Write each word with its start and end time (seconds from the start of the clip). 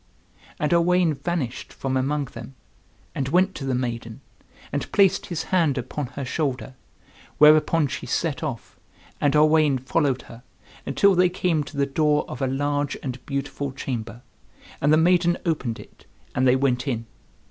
And 0.59 0.73
Owain 0.73 1.13
vanished 1.13 1.71
from 1.71 1.95
among 1.95 2.25
them, 2.33 2.55
and 3.13 3.27
went 3.29 3.53
to 3.53 3.65
the 3.65 3.75
maiden, 3.75 4.21
and 4.71 4.91
placed 4.91 5.27
his 5.27 5.43
hand 5.53 5.77
upon 5.77 6.07
her 6.07 6.25
shoulder; 6.25 6.73
whereupon 7.37 7.85
she 7.85 8.07
set 8.07 8.41
off, 8.41 8.79
and 9.21 9.35
Owain 9.35 9.77
followed 9.77 10.23
her, 10.23 10.41
until 10.87 11.13
they 11.13 11.29
came 11.29 11.63
to 11.65 11.77
the 11.77 11.85
door 11.85 12.25
of 12.27 12.41
a 12.41 12.47
large 12.47 12.97
and 13.03 13.23
beautiful 13.27 13.71
chamber, 13.71 14.23
and 14.81 14.91
the 14.91 14.97
maiden 14.97 15.37
opened 15.45 15.79
it, 15.79 16.07
and 16.33 16.47
they 16.47 16.55
went 16.55 16.87
in. 16.87 17.05